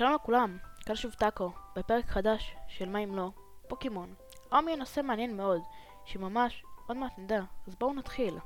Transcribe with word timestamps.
שלום 0.00 0.14
לכולם, 0.14 0.58
כאן 0.86 0.96
שוב 0.96 1.12
טאקו, 1.12 1.52
בפרק 1.76 2.06
חדש 2.06 2.56
של 2.68 2.88
מה 2.88 2.98
אם 2.98 3.16
לא, 3.16 3.30
פוקימון. 3.68 4.14
היום 4.52 4.68
יהיה 4.68 4.78
נושא 4.78 5.00
מעניין 5.00 5.36
מאוד, 5.36 5.60
שממש 6.04 6.64
עוד 6.86 6.96
מעט 6.96 7.18
נדע, 7.18 7.40
אז 7.66 7.74
בואו 7.74 7.94
נתחיל. 7.94 8.38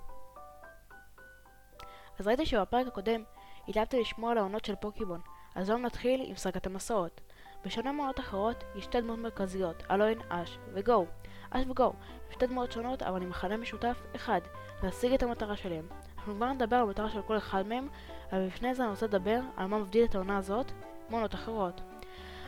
אז 2.18 2.26
ראיתי 2.26 2.46
שבפרק 2.46 2.86
הקודם 2.86 3.22
התלהבתי 3.68 4.00
לשמוע 4.00 4.30
על 4.30 4.38
העונות 4.38 4.64
של 4.64 4.74
פוקימון, 4.74 5.20
אז 5.54 5.70
היום 5.70 5.82
נתחיל 5.82 6.24
עם 6.26 6.36
סרקת 6.36 6.66
המסעות. 6.66 7.20
בשונה 7.64 7.92
מעונות 7.92 8.20
אחרות, 8.20 8.64
יש 8.76 8.84
שתי 8.84 9.00
דמות 9.00 9.18
מרכזיות, 9.18 9.82
הלוא 9.88 10.06
הן 10.06 10.18
אש 10.28 10.58
וגו. 10.72 11.06
אש 11.50 11.66
וגו, 11.70 11.92
שתי 12.30 12.46
דמות 12.46 12.72
שונות, 12.72 13.02
אבל 13.02 13.22
עם 13.22 13.30
מכנה 13.30 13.56
משותף 13.56 13.96
אחד, 14.16 14.40
להשיג 14.82 15.12
את 15.12 15.22
המטרה 15.22 15.56
שלהם. 15.56 15.88
אנחנו 16.16 16.34
כבר 16.34 16.52
נדבר 16.52 16.76
על 16.76 16.82
המטרה 16.82 17.10
של 17.10 17.22
כל 17.22 17.36
אחד 17.36 17.66
מהם, 17.66 17.88
אבל 18.32 18.46
לפני 18.46 18.74
זה 18.74 18.82
אני 18.82 18.90
רוצה 18.90 19.06
לדבר 19.06 19.40
על 19.56 19.66
מה 19.66 19.78
מבדיל 19.78 20.04
את 20.04 20.14
העונה 20.14 20.36
הזאת 20.36 20.72
מעונות 21.10 21.34
אחרות. 21.34 21.80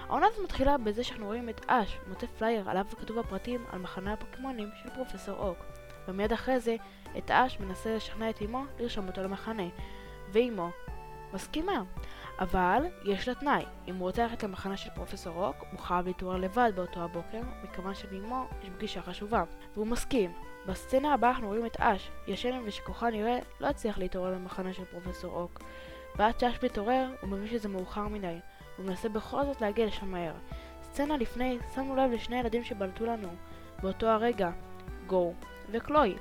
העונה 0.08 0.26
הזאת 0.26 0.44
מתחילה 0.44 0.78
בזה 0.78 1.04
שאנחנו 1.04 1.26
רואים 1.26 1.48
את 1.48 1.64
אש 1.68 1.98
מוצא 2.08 2.26
פלייר 2.26 2.70
עליו 2.70 2.86
כתוב 3.00 3.18
הפרטים 3.18 3.64
על 3.72 3.78
מחנה 3.78 4.12
הפוקימונים 4.12 4.68
של 4.82 4.90
פרופסור 4.90 5.36
אוק. 5.36 5.58
ומיד 6.08 6.32
אחרי 6.32 6.60
זה, 6.60 6.76
את 7.18 7.30
אש 7.30 7.60
מנסה 7.60 7.94
לשכנע 7.94 8.30
את 8.30 8.42
אמו 8.42 8.64
לרשום 8.78 9.06
אותו 9.06 9.22
למחנה. 9.22 9.68
ואמו 10.32 10.70
מסכימה. 11.32 11.82
אבל 12.38 12.82
יש 13.04 13.28
לה 13.28 13.34
תנאי, 13.34 13.64
אם 13.88 13.96
הוא 13.96 14.08
רוצה 14.08 14.22
ללכת 14.22 14.42
למחנה 14.42 14.76
של 14.76 14.90
פרופסור 14.94 15.46
אוק, 15.46 15.56
הוא 15.72 15.80
חייב 15.80 16.06
להתעורר 16.06 16.36
לבד 16.36 16.72
באותו 16.74 17.00
הבוקר, 17.00 17.40
מכיוון 17.62 17.94
שלאמו 17.94 18.46
יש 18.62 18.70
פגישה 18.70 19.02
חשובה. 19.02 19.44
והוא 19.74 19.86
מסכים. 19.86 20.32
בסצנה 20.66 21.14
הבאה 21.14 21.30
אנחנו 21.30 21.46
רואים 21.48 21.66
את 21.66 21.76
אש, 21.80 22.10
ישן 22.26 22.62
וככל 22.64 23.10
הנראה 23.10 23.38
לא 23.60 23.66
הצליח 23.66 23.98
להתעורר 23.98 24.30
למחנה 24.30 24.72
של 24.72 24.84
פרופסור 24.84 25.36
אוק. 25.36 25.60
ועד 26.16 26.40
שאש 26.40 26.64
מתעורר, 26.64 27.06
הוא 27.20 27.30
מבין 27.30 27.46
שזה 27.46 27.68
מאוחר 27.68 28.08
מדי. 28.08 28.38
הוא 28.76 28.86
מנסה 28.86 29.08
בכל 29.08 29.44
זאת 29.44 29.60
להגיע 29.60 29.86
לשם 29.86 30.10
מהר. 30.10 30.34
סצנה 30.82 31.16
לפני, 31.16 31.58
שמנו 31.74 31.96
לב 31.96 32.10
לשני 32.10 32.36
ילדים 32.36 32.64
שבלטו 32.64 33.06
לנו. 33.06 33.28
באותו 33.82 34.06
הרגע, 34.06 34.50
גו 35.06 35.34
וקלוי. 35.70 36.16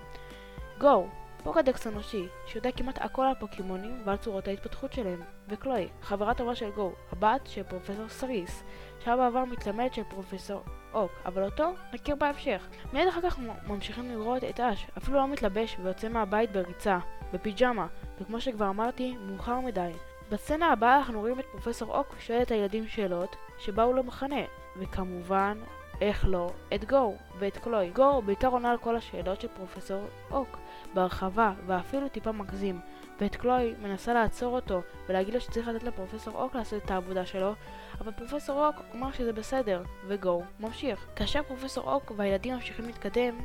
גו, 0.80 1.08
פוקדקס 1.44 1.88
אנושי, 1.88 2.28
שיודע 2.48 2.72
כמעט 2.72 3.02
הכל 3.02 3.26
על 3.26 3.36
פוקימונים 3.40 4.02
ועל 4.06 4.18
צורות 4.18 4.48
ההתפתחות 4.48 4.94
שלהם. 4.94 5.22
וקלוי, 5.48 5.88
חברה 6.02 6.34
טובה 6.34 6.56
של 6.56 6.72
גו, 6.72 6.92
הבת 7.12 7.42
של 7.46 7.64
פרופסור 7.64 8.10
סריס, 8.10 8.64
שהיה 9.00 9.18
בעבר 9.18 9.46
מתלמד 9.46 9.94
של 9.94 10.04
פרופסור 10.10 10.62
אוק, 10.94 11.12
אבל 11.26 11.44
אותו 11.44 11.74
נכיר 11.94 12.16
בהמשך. 12.16 12.68
מיד 12.94 13.08
אחר 13.08 13.22
כך 13.22 13.40
ממשיכים 13.68 14.10
לראות 14.12 14.44
את 14.44 14.60
אש, 14.60 14.88
אפילו 14.98 15.18
לא 15.18 15.28
מתלבש 15.28 15.78
ויוצא 15.84 16.10
מהבית 16.10 16.52
בריצה, 16.52 17.00
בפיג'מה, 17.34 17.88
וכמו 18.22 18.42
שכבר 18.42 18.70
אמרתי, 18.70 19.18
מאוחר 19.18 19.60
מדי. 19.60 19.92
בסצנה 20.30 20.72
הבאה 20.72 20.98
אנחנו 20.98 21.20
רואים 21.20 21.40
את 21.40 21.46
פרופסור 21.52 21.98
אוק 21.98 22.16
שואל 22.20 22.42
את 22.42 22.52
הילדים 22.52 22.88
שאלות 22.88 23.36
שבאו 23.58 23.94
למחנה, 23.94 24.42
וכמובן, 24.78 25.58
איך 26.02 26.26
לא, 26.28 26.52
את 26.76 26.86
גו 26.86 27.16
ואת 27.40 27.58
קלוי. 27.58 27.90
גו 27.90 28.22
בעיקר 28.22 28.48
עונה 28.48 28.72
על 28.72 28.78
כל 28.78 28.96
השאלות 28.96 29.42
של 29.42 29.48
פרופסור 29.48 30.02
אוק, 30.32 30.58
בהרחבה 30.94 31.54
ואפילו 31.66 32.10
טיפה 32.10 32.32
מגזים, 32.32 32.80
ואת 33.20 33.36
קלוי 33.36 33.76
מנסה 33.82 34.14
לעצור 34.14 34.56
אותו 34.56 34.82
ולהגיד 35.10 35.34
לו 35.34 35.42
שצריך 35.42 35.68
לתת 35.68 35.84
לפרופסור 35.84 36.44
אוק 36.44 36.56
לעשות 36.56 36.84
את 36.84 36.92
העבודה 36.92 37.26
שלו, 37.26 37.54
אבל 38.02 38.12
פרופסור 38.12 38.68
אוק 38.68 38.76
אומר 38.94 39.12
שזה 39.12 39.34
בסדר, 39.34 39.84
וגו 40.08 40.44
ממשיך. 40.60 41.08
כאשר 41.16 41.44
פרופסור 41.44 41.94
אוק 41.94 42.12
והילדים 42.16 42.54
ממשיכים 42.54 42.86
להתקדם, 42.86 43.38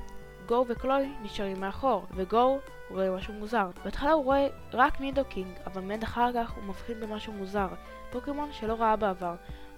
גו 0.51 0.65
וקלוי 0.69 1.13
נשארים 1.23 1.61
מאחור, 1.61 2.07
וגו 2.15 2.59
רואה 2.91 3.11
משהו 3.17 3.35
מוזר. 3.35 3.71
בהתחלה 3.85 4.13
הוא 4.13 4.25
רואה 4.25 4.47
רק 4.73 5.01
נידוקינג, 5.01 5.49
אבל 5.67 5.81
מיד 5.81 6.03
אחר 6.03 6.31
כך 6.35 6.51
הוא 6.51 6.65
מבחין 6.65 7.01
במשהו 7.01 7.33
מוזר, 7.33 7.69
פוקימון 8.13 8.53
שלא 8.53 8.75
ראה 8.75 8.97
בעבר. 8.97 9.35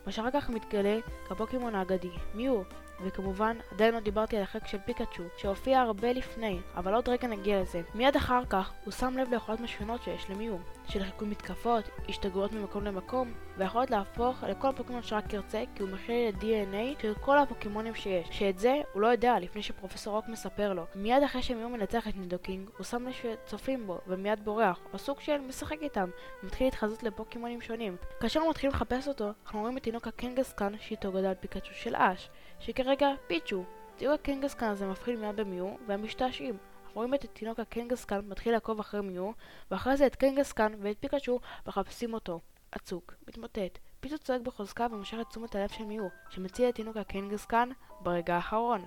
מה 0.07 0.13
שאחר 0.13 0.31
כך 0.31 0.51
מתגלה 0.51 0.99
כפוקימון 1.29 1.75
האגדי, 1.75 2.11
מיו, 2.35 2.63
וכמובן, 3.05 3.57
עדיין 3.73 3.95
לא 3.95 4.01
דיברתי 4.01 4.37
על 4.37 4.43
החלק 4.43 4.67
של 4.67 4.79
פיקאצ'ו, 4.79 5.23
שהופיע 5.37 5.81
הרבה 5.81 6.13
לפני, 6.13 6.59
אבל 6.77 6.95
עוד 6.95 7.09
רגע 7.09 7.29
נגיע 7.29 7.61
לזה. 7.61 7.83
מיד 7.95 8.17
אחר 8.17 8.45
כך, 8.49 8.73
הוא 8.85 8.93
שם 8.93 9.19
לב 9.19 9.31
ליכולות 9.31 9.61
משונות 9.61 10.03
שיש 10.03 10.31
למיו, 10.31 10.57
של 10.89 11.05
חיקוי 11.05 11.29
מתקפות, 11.29 11.85
השתגרויות 12.09 12.53
ממקום 12.53 12.85
למקום, 12.85 13.33
ויכולת 13.59 13.91
להפוך 13.91 14.45
לכל 14.45 14.69
פוקימון 14.77 15.03
שרק 15.03 15.33
ירצה, 15.33 15.65
כי 15.75 15.83
הוא 15.83 15.91
מכיל 15.91 16.29
את 16.29 16.35
DNA 16.43 17.03
של 17.03 17.15
כל 17.21 17.39
הפוקימונים 17.39 17.95
שיש, 17.95 18.29
שאת 18.31 18.59
זה 18.59 18.75
הוא 18.93 19.03
לא 19.03 19.07
יודע 19.07 19.39
לפני 19.39 19.63
שפרופסור 19.63 20.17
אוק 20.17 20.29
מספר 20.29 20.73
לו. 20.73 20.85
מיד 20.95 21.23
אחרי 21.23 21.43
שמיו 21.43 21.69
מנצח 21.69 22.09
את 22.09 22.17
נידוקינג, 22.17 22.69
הוא 22.79 22.85
שם 22.85 23.07
לב 23.07 23.13
שצופים 23.13 23.87
בו, 23.87 23.99
ומיד 24.07 24.45
בורח, 24.45 24.81
או 24.93 24.99
סוג 24.99 25.21
של 25.21 25.41
משחק 25.41 25.83
איתם, 25.83 26.11
ומתחיל 26.43 26.67
להתחזות 26.67 27.03
לפוקימונים 27.03 27.61
שונים. 27.61 27.97
כאשר 28.21 28.41
הוא 28.41 28.51
מתחיל 28.51 28.71
לחפש 28.71 29.09
אותו, 29.09 29.31
אנחנו 29.45 29.61
רואים 29.61 29.77
את 29.77 29.83
תינוק 29.83 30.09
הקנגסקן 30.09 30.73
שאיתו 30.81 31.13
גדל 31.13 31.33
פיקאצ'ו 31.41 31.75
של 31.75 31.97
אש, 31.97 32.31
שכרגע 32.65 33.09
פיצ'ו. 33.27 33.65
תינוק 33.97 34.15
הקנגסקן 34.15 34.67
הזה 34.67 34.87
מפחיד 34.87 35.19
מיד 35.19 35.37
במיו, 35.37 35.75
והם 35.87 36.05
משתעשעים. 36.05 36.59
רואים 36.95 37.15
את 37.15 37.25
תינוק 37.33 37.61
הקנגסקן 37.61 38.21
מתחיל 38.29 38.53
לעקוב 38.53 38.81
אחרי 38.81 39.01
מיו, 39.01 39.31
ואחרי 39.71 39.97
זה 39.97 40.07
את 40.07 40.17
קנגסקן 40.17 40.73
ואת 40.81 40.97
פיקאצ'ו 41.01 41.41
מחפשים 41.67 42.15
אותו. 42.15 42.41
עצוק, 42.73 43.15
מתמוטט. 43.29 43.79
פיצ'ו 44.01 44.19
צועק 44.19 44.41
בחוזקה 44.41 44.87
ומושך 44.91 45.17
את 45.21 45.29
תשומת 45.29 45.55
הלב 45.55 45.69
של 45.69 45.85
מיו, 45.85 46.09
שמציע 46.31 46.69
את 46.69 46.75
תינוק 46.75 46.97
הקנגסקן 46.97 47.69
ברגע 48.01 48.35
האחרון, 48.35 48.85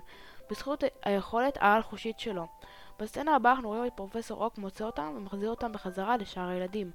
בזכות 0.50 0.84
היכולת 1.02 1.58
העל-חושית 1.60 2.18
שלו. 2.18 2.46
בסצנה 2.98 3.36
הבאה 3.36 3.52
אנחנו 3.52 3.68
רואים 3.68 3.86
את 3.86 3.92
פרופסור 3.94 4.44
אוק 4.44 4.58
מוצא 4.58 4.84
אותם 4.84 5.12
ומחזיר 5.16 5.50
אותם 5.50 5.72
בחזרה 5.72 6.16
לשאר 6.16 6.48
הילדים. 6.48 6.90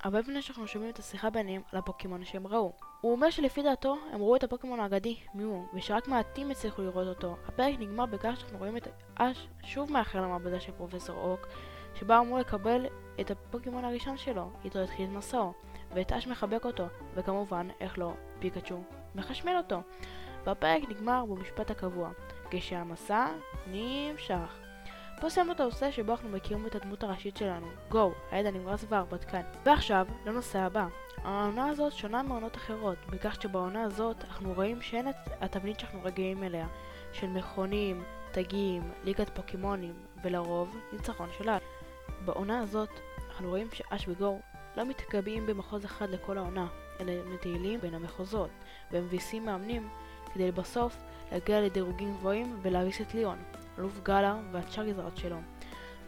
הרבה 0.00 0.18
לפני 0.18 0.42
שאנחנו 0.42 0.66
שומעים 0.66 0.90
את 0.90 0.98
השיחה 0.98 1.30
ביניהם 1.30 1.62
על 1.72 1.78
הפוקימון 1.78 2.24
שהם 2.24 2.46
ראו. 2.46 2.72
הוא 3.00 3.12
אומר 3.12 3.30
שלפי 3.30 3.62
דעתו 3.62 3.96
הם 4.12 4.20
ראו 4.20 4.36
את 4.36 4.44
הפוקימון 4.44 4.80
האגדי, 4.80 5.16
מיו, 5.34 5.62
ושרק 5.74 6.08
מעטים 6.08 6.50
הצליחו 6.50 6.82
לראות 6.82 7.06
אותו. 7.06 7.36
הפרק 7.48 7.74
נגמר 7.78 8.06
בכך 8.06 8.32
שאנחנו 8.36 8.58
רואים 8.58 8.76
את 8.76 8.88
אש 9.16 9.48
שוב 9.64 9.92
מאחר 9.92 10.20
למעבדה 10.20 10.60
של 10.60 10.72
פרופסור 10.72 11.16
אוק, 11.16 11.46
שבה 11.94 12.18
אמור 12.18 12.38
לקבל 12.38 12.86
את 13.20 13.30
הפוקימון 13.30 13.84
הראשון 13.84 14.16
שלו, 14.16 14.50
איתו 14.64 14.78
התחיל 14.78 15.06
את 15.06 15.16
מסעו, 15.16 15.52
ואת 15.94 16.12
אש 16.12 16.26
מחבק 16.26 16.66
אותו, 16.66 16.84
וכמובן, 17.14 17.68
איך 17.80 17.98
לא, 17.98 18.12
פיקאצ'ו 18.38 18.78
מחשמל 19.14 19.56
אותו. 19.56 19.80
והפרק 20.44 20.82
נגמר 20.88 21.24
במשפט 21.24 21.70
הקבוע, 21.70 22.10
כשהמסע 22.50 23.26
נמשך. 23.66 24.65
פה 25.20 25.30
סיימנו 25.30 25.52
את 25.52 25.60
הנושא 25.60 25.90
שבו 25.90 26.12
אנחנו 26.12 26.28
מכירים 26.28 26.66
את 26.66 26.74
הדמות 26.74 27.02
הראשית 27.02 27.36
שלנו, 27.36 27.66
גו, 27.88 28.12
הילד 28.30 28.46
הנמרץ 28.46 28.84
והרפתקן. 28.88 29.42
ועכשיו, 29.64 30.06
לנושא 30.26 30.58
הבא. 30.58 30.86
העונה 31.24 31.68
הזאת 31.68 31.92
שונה 31.92 32.22
מעונות 32.22 32.56
אחרות, 32.56 32.98
בכך 33.10 33.42
שבעונה 33.42 33.82
הזאת 33.82 34.24
אנחנו 34.24 34.52
רואים 34.52 34.82
שאין 34.82 35.08
את 35.08 35.14
התבנית 35.40 35.80
שאנחנו 35.80 36.00
רגילים 36.04 36.42
אליה, 36.44 36.66
של 37.12 37.26
מכונים, 37.26 38.04
תגים, 38.32 38.92
ליגת 39.04 39.36
פוקימונים, 39.36 39.94
ולרוב 40.22 40.76
ניצחון 40.92 41.28
של 41.38 41.50
אש. 41.50 41.62
בעונה 42.24 42.60
הזאת 42.60 42.90
אנחנו 43.28 43.48
רואים 43.48 43.68
שאש 43.72 44.08
וגו 44.08 44.40
לא 44.76 44.84
מתקבעים 44.84 45.46
במחוז 45.46 45.84
אחד 45.84 46.10
לכל 46.10 46.38
העונה, 46.38 46.66
אלא 47.00 47.12
מטיילים 47.26 47.80
בין 47.80 47.94
המחוזות, 47.94 48.50
והם 48.90 49.04
מביסים 49.04 49.46
מאמנים 49.46 49.88
כדי 50.34 50.52
בסוף 50.52 50.96
להגיע 51.32 51.60
לדירוגים 51.60 52.14
גבוהים 52.14 52.58
ולהביס 52.62 53.00
את 53.00 53.14
ליאון, 53.14 53.38
אלוף 53.78 54.00
גאלה 54.02 54.36
והצ'אריזרד 54.52 55.16
שלו. 55.16 55.36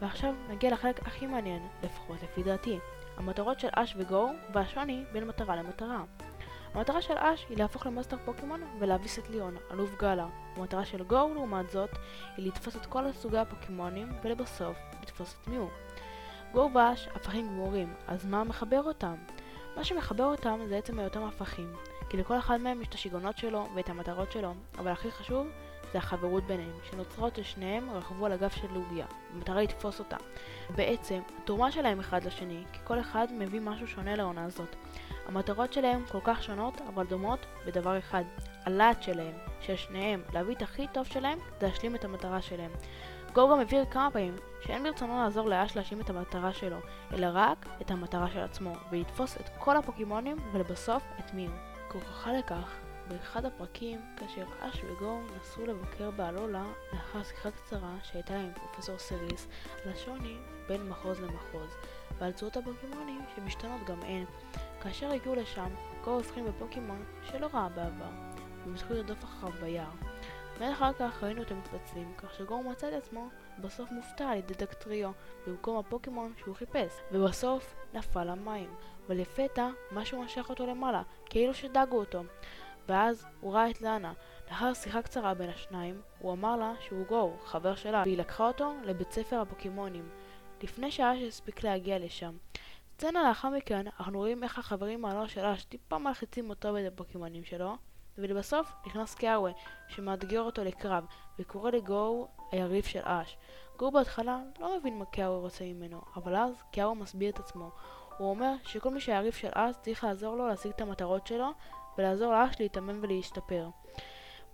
ועכשיו 0.01 0.33
נגיע 0.49 0.71
לחלק 0.71 1.07
הכי 1.07 1.27
מעניין, 1.27 1.67
לפחות 1.83 2.23
לפי 2.23 2.43
דעתי, 2.43 2.79
המטרות 3.17 3.59
של 3.59 3.67
אש 3.73 3.95
וגו 3.97 4.29
והשוני 4.53 5.03
בין 5.13 5.27
מטרה 5.27 5.55
למטרה. 5.55 6.03
המטרה 6.73 7.01
של 7.01 7.13
אש 7.17 7.45
היא 7.49 7.57
להפוך 7.57 7.85
למאסטר 7.85 8.17
פוקימון 8.25 8.61
ולהביס 8.79 9.19
את 9.19 9.29
ליאון, 9.29 9.57
אלוף 9.71 9.89
גאלה. 9.99 10.27
המטרה 10.55 10.85
של 10.85 11.03
גו, 11.03 11.29
לעומת 11.33 11.69
זאת, 11.69 11.89
היא 12.37 12.47
לתפוס 12.47 12.75
את 12.75 12.85
כל 12.85 13.11
סוגי 13.11 13.37
הפוקימונים 13.37 14.09
ולבסוף 14.23 14.77
לתפוס 15.01 15.37
את 15.41 15.47
מיו. 15.47 15.67
גו 16.53 16.69
ואש 16.75 17.07
הפכים 17.15 17.47
גמורים, 17.47 17.93
אז 18.07 18.25
מה 18.25 18.43
מחבר 18.43 18.83
אותם? 18.83 19.15
מה 19.77 19.83
שמחבר 19.83 20.25
אותם 20.25 20.59
זה 20.67 20.77
עצם 20.77 20.99
היותם 20.99 21.23
הפכים, 21.23 21.73
כי 22.09 22.17
לכל 22.17 22.37
אחד 22.37 22.61
מהם 22.61 22.81
יש 22.81 22.87
את 22.87 22.93
השיגעונות 22.93 23.37
שלו 23.37 23.67
ואת 23.75 23.89
המטרות 23.89 24.31
שלו, 24.31 24.53
אבל 24.77 24.91
הכי 24.91 25.11
חשוב 25.11 25.47
זה 25.93 25.97
החברות 25.97 26.43
ביניהם, 26.43 26.75
שנוצרות 26.91 27.35
ששניהם 27.35 27.89
רכבו 27.89 28.25
על 28.25 28.31
הגב 28.31 28.49
של 28.49 28.67
לוגיה, 28.73 29.05
במטרה 29.33 29.61
לתפוס 29.61 29.99
אותה. 29.99 30.17
בעצם, 30.75 31.19
התרומה 31.43 31.71
שלהם 31.71 31.99
אחד 31.99 32.23
לשני, 32.23 32.63
כי 32.73 32.79
כל 32.83 32.99
אחד 32.99 33.27
מביא 33.31 33.61
משהו 33.61 33.87
שונה 33.87 34.15
לעונה 34.15 34.45
הזאת. 34.45 34.75
המטרות 35.27 35.73
שלהם 35.73 36.05
כל 36.11 36.19
כך 36.23 36.43
שונות, 36.43 36.81
אבל 36.93 37.05
דומות 37.05 37.45
בדבר 37.65 37.97
אחד, 37.97 38.23
הלהט 38.65 39.03
שלהם, 39.03 39.33
של 39.61 39.75
שניהם, 39.75 40.23
להביא 40.33 40.55
את 40.55 40.61
הכי 40.61 40.87
טוב 40.93 41.05
שלהם, 41.05 41.39
להשלים 41.61 41.95
את 41.95 42.05
המטרה 42.05 42.41
שלהם. 42.41 42.71
גו 43.33 43.49
גם 43.49 43.59
הבהיר 43.59 43.85
כמה 43.85 44.11
פעמים 44.11 44.35
שאין 44.61 44.83
ברצונו 44.83 45.23
לעזור 45.23 45.49
לאש 45.49 45.75
להשלים 45.75 46.01
את 46.01 46.09
המטרה 46.09 46.53
שלו, 46.53 46.77
אלא 47.13 47.27
רק 47.33 47.65
את 47.81 47.91
המטרה 47.91 48.29
של 48.29 48.39
עצמו, 48.39 48.73
ולתפוס 48.91 49.37
את 49.37 49.49
כל 49.57 49.77
הפוקימונים 49.77 50.37
ולבסוף 50.51 51.03
את 51.19 51.33
מיו. 51.33 51.51
כהוכחה 51.89 52.33
לכך, 52.33 52.75
באחד 53.09 53.45
הפרקים, 53.45 54.01
כאשר 54.17 54.45
אש 54.59 54.83
וגו 54.83 55.19
נסעו 55.37 55.65
לבקר 55.65 56.11
באלולה 56.11 56.65
לאחר 56.93 57.23
שיחה 57.23 57.51
קצרה 57.51 57.95
שהייתה 58.03 58.35
עם 58.35 58.51
פרופסור 58.53 58.97
סריס 58.97 59.47
על 59.85 59.91
השוני 59.91 60.37
בין 60.67 60.89
מחוז 60.89 61.19
למחוז 61.19 61.71
ועל 62.17 62.31
צורות 62.31 62.57
הפוקימונים 62.57 63.21
שמשתנות 63.35 63.81
גם 63.85 64.01
הן. 64.01 64.25
כאשר 64.81 65.11
הגיעו 65.11 65.35
לשם, 65.35 65.69
גו 65.75 66.03
קאו 66.03 66.19
הבחין 66.19 66.45
בפוקימון 66.45 67.05
שלא 67.23 67.47
ראה 67.53 67.69
בעבר, 67.69 68.11
והם 68.63 68.73
התחילו 68.73 68.95
לרדוף 68.95 69.23
אחריו 69.23 69.53
ביער. 69.61 69.91
מיד 70.59 70.71
אחר 70.71 70.93
כך 70.93 71.23
ראינו 71.23 71.41
אותם 71.41 71.57
מתפצלים, 71.57 72.13
כך 72.17 72.33
שגור 72.33 72.63
מצא 72.63 72.87
את 72.87 72.93
עצמו 72.93 73.29
בסוף 73.61 73.91
מופתע 73.91 74.29
על 74.29 74.37
ידי 74.37 74.53
דקטריו, 74.53 75.11
במקום 75.47 75.77
הפוקימון 75.77 76.33
שהוא 76.37 76.55
חיפש, 76.55 76.93
ובסוף 77.11 77.75
נפל 77.93 78.23
למים, 78.23 78.69
ולפתע 79.07 79.69
משהו 79.91 80.23
משך 80.23 80.49
אותו 80.49 80.67
למעלה, 80.67 81.01
כאילו 81.25 81.53
שדגו 81.53 81.97
אותו. 81.97 82.23
ואז 82.89 83.25
הוא 83.41 83.53
ראה 83.53 83.69
את 83.69 83.81
לאנה. 83.81 84.13
לאחר 84.49 84.73
שיחה 84.73 85.01
קצרה 85.01 85.33
בין 85.33 85.49
השניים, 85.49 86.01
הוא 86.19 86.33
אמר 86.33 86.57
לה 86.57 86.73
שהוא 86.79 87.05
גור, 87.05 87.37
חבר 87.45 87.75
שלה, 87.75 88.01
והיא 88.05 88.17
לקחה 88.17 88.47
אותו 88.47 88.73
לבית 88.83 89.11
ספר 89.11 89.39
הפוקימונים, 89.41 90.09
לפני 90.63 90.91
שעה 90.91 91.19
שהספיק 91.19 91.63
להגיע 91.63 91.99
לשם. 91.99 92.37
סצנה 92.93 93.27
לאחר 93.27 93.49
מכן, 93.49 93.85
אנחנו 93.99 94.19
רואים 94.19 94.43
איך 94.43 94.59
החברים 94.59 95.01
מהנוער 95.01 95.27
של 95.27 95.45
אש 95.45 95.63
טיפה 95.63 95.97
מלחיצים 95.97 96.49
אותו 96.49 96.73
ואת 96.73 96.93
הפוקימונים 96.93 97.43
שלו, 97.43 97.75
ולבסוף 98.17 98.73
נכנס 98.85 99.15
קיאווה, 99.15 99.51
שמאתגר 99.87 100.41
אותו 100.41 100.63
לקרב, 100.63 101.05
וקורא 101.39 101.71
לגו 101.71 102.27
היריב 102.51 102.83
של 102.83 103.01
אש. 103.03 103.37
גו 103.77 103.91
בהתחלה 103.91 104.39
לא 104.59 104.77
מבין 104.77 104.99
מה 104.99 105.05
קיאווה 105.05 105.37
רוצה 105.37 105.63
ממנו, 105.63 106.01
אבל 106.15 106.35
אז 106.35 106.63
קיאווה 106.71 106.93
מסביר 106.93 107.29
את 107.29 107.39
עצמו. 107.39 107.71
הוא 108.17 108.29
אומר 108.29 108.53
שכל 108.63 108.89
מי 108.89 108.99
שהיריב 108.99 109.33
של 109.33 109.49
אש 109.53 109.75
צריך 109.81 110.03
לעזור 110.03 110.35
לו 110.35 110.47
להשיג 110.47 110.71
את 110.71 110.81
המטרות 110.81 111.27
שלו, 111.27 111.51
ולעזור 111.97 112.33
לאש 112.33 112.55
להתאמן 112.59 112.99
ולהשתפר. 113.01 113.69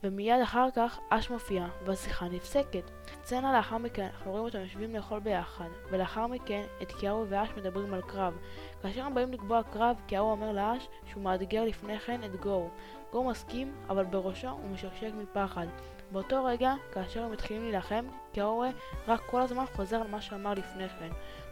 ומיד 0.03 0.41
אחר 0.43 0.67
כך 0.75 0.99
אש 1.09 1.29
מופיע, 1.29 1.67
והשיחה 1.85 2.27
נפסקת. 2.27 2.91
סצנה 3.23 3.53
לאחר 3.57 3.77
מכן, 3.77 4.07
אנחנו 4.13 4.31
רואים 4.31 4.45
אותם 4.45 4.59
יושבים 4.59 4.95
לאכול 4.95 5.19
ביחד, 5.19 5.69
ולאחר 5.89 6.27
מכן 6.27 6.63
את 6.81 6.91
קיארו 6.91 7.25
ואש 7.29 7.49
מדברים 7.57 7.93
על 7.93 8.01
קרב. 8.01 8.37
כאשר 8.81 9.05
הם 9.05 9.15
באים 9.15 9.31
לקבוע 9.31 9.63
קרב, 9.63 10.01
קיארו 10.07 10.31
אומר 10.31 10.51
לאש 10.51 10.87
שהוא 11.05 11.23
מאתגר 11.23 11.63
לפני 11.63 11.99
כן 11.99 12.23
את 12.23 12.35
גו. 12.35 12.69
גו 13.11 13.23
מסכים, 13.23 13.75
אבל 13.89 14.03
בראשו 14.03 14.49
הוא 14.49 14.69
משקשק 14.69 15.11
מפחד. 15.17 15.67
באותו 16.12 16.46
רגע, 16.46 16.74
כאשר 16.94 17.24
הם 17.24 17.31
מתחילים 17.31 17.63
להילחם, 17.63 18.06
קיאורה 18.34 18.69
רק 19.07 19.22
כל 19.25 19.42
הזמן 19.42 19.66
חוזר 19.75 19.96
על 19.96 20.07
מה 20.07 20.22
שאמר 20.22 20.54
לפני 20.54 20.90
כן. 20.90 21.10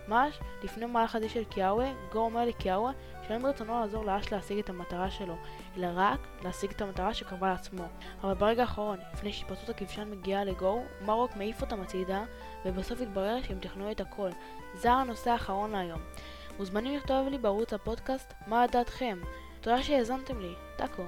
ממש 0.08 0.40
לפני 0.64 0.86
מהלך 0.86 1.16
הדין 1.16 1.30
של 1.30 1.44
קיאווה, 1.44 1.92
גו 2.12 2.20
אומר 2.20 2.46
לקיאווה 2.46 2.92
שאין 3.28 3.42
ברצונו 3.42 3.80
לעזור 3.80 4.06
לאש 4.06 4.32
להשיג 4.32 4.60
את 4.60 4.70
המטרה 4.70 5.12
שלו, 5.12 5.36
אלא 5.78 5.88
רק 5.96 6.20
להשיג 6.44 6.72
את 6.72 6.82
המטרה 6.82 7.14
שקבע 7.14 7.50
לעצמו. 7.50 7.84
אבל 8.24 8.34
ברגע 8.34 8.62
האחרון, 8.62 8.98
לפני 9.14 9.34
שהתפרצות 9.34 9.70
הכבשן 9.70 10.12
מגיעה 10.12 10.44
לגו, 10.44 10.84
מרוק 11.02 11.36
מעיף 11.36 11.62
אותם 11.62 11.82
הצידה, 11.82 12.24
ובסוף 12.66 13.02
התברר 13.02 13.42
שהם 13.42 13.60
תכננו 13.60 13.92
את 13.92 14.02
הכל. 14.02 14.30
זה 14.74 14.92
הנושא 14.92 15.32
האחרון 15.32 15.72
להיום. 15.72 16.00
מוזמנים 16.58 16.96
לכתוב 16.98 17.28
לי 17.28 17.38
בערוץ 17.38 17.74
הפודקאסט 17.74 18.34
מה 18.48 18.66
דעתכם. 18.68 19.20
תודה 19.62 19.84
שהאזנתם 19.84 20.40
לי, 20.40 20.54
טאקו. 20.76 21.04